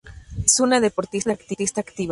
[0.43, 1.29] Es una deportista
[1.75, 2.09] activa.